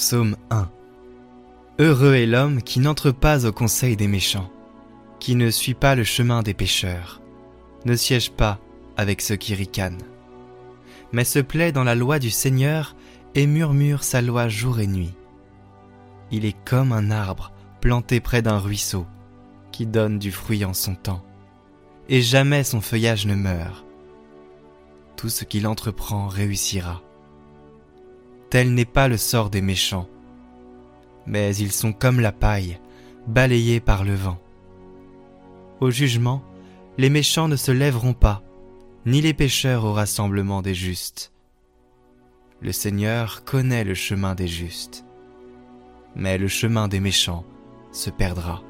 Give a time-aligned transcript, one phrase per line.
[0.00, 0.66] Psaume 1
[1.78, 4.50] Heureux est l'homme qui n'entre pas au conseil des méchants,
[5.18, 7.20] qui ne suit pas le chemin des pécheurs,
[7.84, 8.58] ne siège pas
[8.96, 10.00] avec ceux qui ricanent,
[11.12, 12.96] mais se plaît dans la loi du Seigneur
[13.34, 15.12] et murmure sa loi jour et nuit.
[16.30, 19.06] Il est comme un arbre planté près d'un ruisseau,
[19.70, 21.22] qui donne du fruit en son temps,
[22.08, 23.84] et jamais son feuillage ne meurt.
[25.16, 27.02] Tout ce qu'il entreprend réussira.
[28.50, 30.08] Tel n'est pas le sort des méchants,
[31.24, 32.80] mais ils sont comme la paille,
[33.28, 34.38] balayés par le vent.
[35.80, 36.42] Au jugement,
[36.98, 38.42] les méchants ne se lèveront pas,
[39.06, 41.32] ni les pécheurs au rassemblement des justes.
[42.60, 45.04] Le Seigneur connaît le chemin des justes,
[46.16, 47.44] mais le chemin des méchants
[47.92, 48.62] se perdra.